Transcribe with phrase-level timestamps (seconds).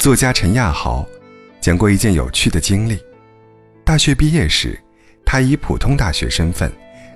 [0.00, 1.06] 作家陈亚豪
[1.60, 2.98] 讲过一件有趣的经历：
[3.84, 4.80] 大学毕业时，
[5.26, 6.72] 他以普通大学身份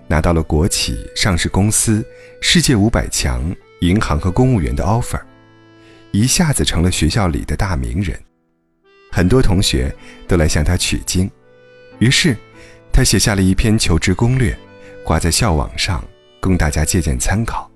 [0.06, 2.06] 拿到了国企、上市公司、
[2.42, 5.18] 世界五百强、银行和公务员的 offer，
[6.10, 8.22] 一下子成了学校里的大名人。
[9.10, 9.90] 很多同学
[10.28, 11.30] 都来向他取经，
[12.00, 12.36] 于是
[12.92, 14.54] 他写下了一篇求职攻略，
[15.02, 16.04] 挂在校网上，
[16.38, 17.70] 供大家借鉴参考。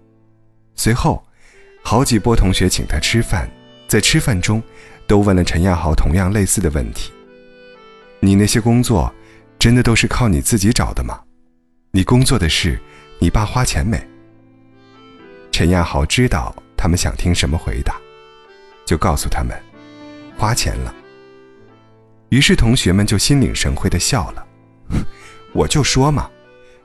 [0.75, 1.25] 随后，
[1.82, 3.50] 好几波同学请他吃饭，
[3.86, 4.62] 在吃饭中，
[5.08, 7.10] 都问了陈亚豪同样类似的问题
[8.20, 9.12] ：“你那些工作，
[9.58, 11.18] 真的都是靠你自己找的吗？
[11.90, 12.78] 你工作的事，
[13.18, 13.98] 你爸花钱没？”
[15.50, 17.96] 陈亚豪知道他们想听什么回答，
[18.84, 19.58] 就告诉他们
[20.36, 20.94] ：“花钱了。”
[22.28, 24.46] 于是同学们就心领神会的笑了，
[25.54, 26.30] 我就说嘛，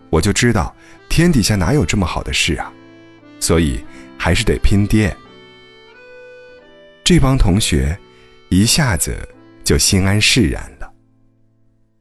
[0.09, 0.73] 我就知道
[1.09, 2.71] 天底下哪有这么好的事啊，
[3.41, 3.83] 所以
[4.17, 5.13] 还是得拼爹。
[7.03, 7.99] 这帮同学
[8.53, 9.17] 一下子
[9.63, 10.93] 就心安释然了，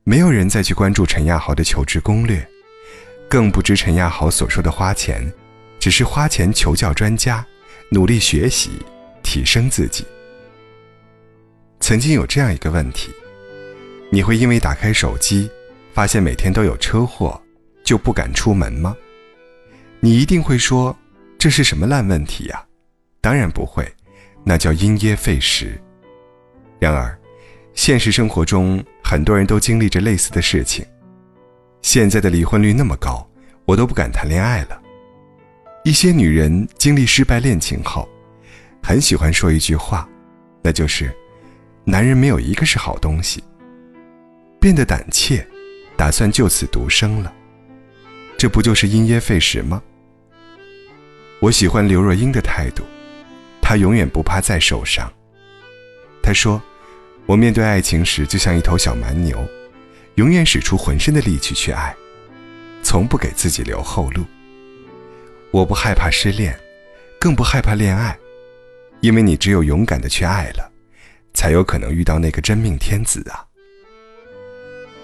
[0.05, 2.47] 没有人再去关注陈亚豪的求职攻略，
[3.27, 5.33] 更不知陈亚豪所说的花钱，
[5.80, 7.42] 只是花钱求教专家，
[7.91, 8.73] 努力学习，
[9.23, 10.05] 提升自己。
[11.80, 13.11] 曾经有这样一个问题。
[14.11, 15.50] 你会因为打开手机，
[15.95, 17.41] 发现每天都有车祸，
[17.83, 18.95] 就不敢出门吗？
[20.00, 20.95] 你一定会说，
[21.39, 22.62] 这是什么烂问题呀？
[23.23, 23.91] 当然不会，
[24.45, 25.80] 那叫因噎废食。
[26.83, 27.17] 然而，
[27.75, 30.85] 现实生活中很多人都经历着类似的事情。
[31.81, 33.25] 现在的离婚率那么高，
[33.65, 34.83] 我都不敢谈恋爱了。
[35.85, 38.09] 一些女人经历失败恋情后，
[38.83, 40.09] 很喜欢说一句话，
[40.61, 41.09] 那就是
[41.87, 43.45] ：“男人没有一个是好东西。”
[44.59, 45.47] 变得胆怯，
[45.97, 47.33] 打算就此独生了，
[48.37, 49.81] 这不就是因噎废食吗？
[51.39, 52.83] 我喜欢刘若英的态度，
[53.61, 55.09] 她永远不怕再受伤。
[56.23, 56.63] 她说
[57.27, 59.47] ：“我面对爱情时就像一头小蛮牛，
[60.17, 61.95] 永远使出浑身的力气去爱，
[62.83, 64.24] 从不给自己留后路。
[65.51, 66.58] 我不害怕失恋，
[67.20, 68.19] 更不害怕恋爱，
[69.01, 70.70] 因为你只有勇敢的去爱了，
[71.33, 73.47] 才有可能遇到那个真命天子啊。”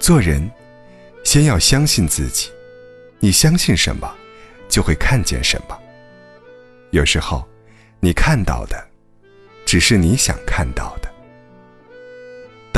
[0.01, 0.51] 做人，
[1.25, 2.51] 先要相信自己。
[3.21, 4.09] 你相信什么，
[4.69, 5.77] 就会看见什么。
[6.91, 7.47] 有时候，
[8.01, 8.89] 你看到的，
[9.67, 11.08] 只是你想看到的。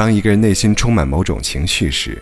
[0.00, 2.16] 当一个人内心充满某种情绪时，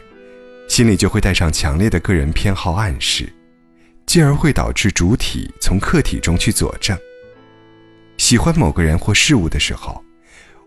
[0.66, 3.32] 心里就会带上强烈的个人偏好暗示，
[4.04, 6.98] 进而会导致主体从客体中去佐证。
[8.16, 10.04] 喜欢某个人或事物的时候，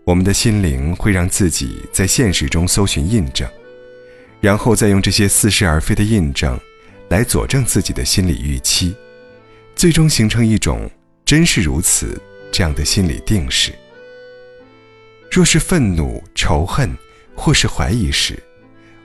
[0.04, 3.46] 我们的心灵会让自己在现实中搜寻印证。
[4.40, 6.58] 然后再用这些似是而非的印证，
[7.10, 8.96] 来佐证自己的心理预期，
[9.76, 10.90] 最终形成一种
[11.26, 12.18] “真是如此”
[12.50, 13.70] 这样的心理定势。
[15.30, 16.94] 若是愤怒、仇恨
[17.36, 18.42] 或是怀疑时，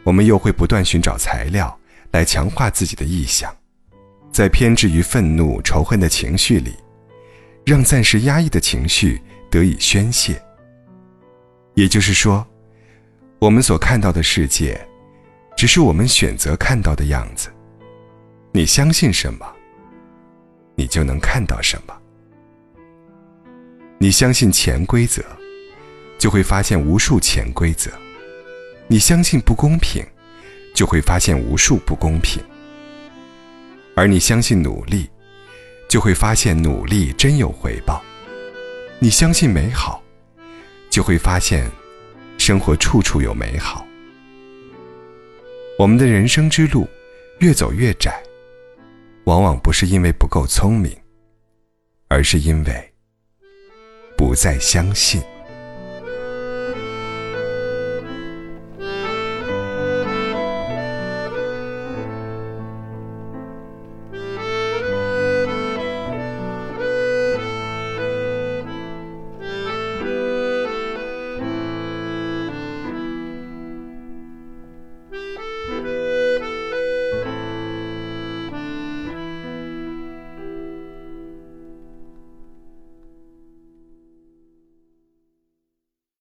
[0.04, 1.78] 我们又会不断寻找材料
[2.12, 3.56] 来强化自己的臆想，
[4.32, 6.74] 在偏执于愤怒、仇恨的情绪里，
[7.66, 10.42] 让暂时压抑的情绪得以宣泄。
[11.76, 12.46] 也就是说，
[13.40, 14.80] 我们所看到的世界。
[15.58, 17.50] 只是我们选择看到的样子。
[18.52, 19.44] 你相信什么，
[20.76, 21.98] 你就能看到什么。
[23.98, 25.24] 你相信潜规则，
[26.20, 27.90] 就会发现无数潜规则；
[28.88, 30.06] 你相信不公平，
[30.74, 32.42] 就会发现无数不公平。
[33.96, 35.10] 而你相信努力，
[35.90, 38.02] 就会发现努力真有回报；
[39.00, 40.02] 你相信美好，
[40.90, 41.70] 就会发现
[42.38, 43.86] 生活处处有美好。
[45.78, 46.88] 我们的人生之路
[47.40, 48.24] 越走越窄，
[49.26, 50.96] 往往不是因为不够聪明，
[52.08, 52.94] 而是因为
[54.16, 55.22] 不再相信。